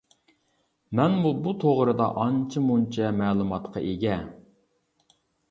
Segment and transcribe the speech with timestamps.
[0.99, 4.19] مەنمۇ بۇ توغرىدا ئانچە-مۇنچە مەلۇماتقا ئىگە.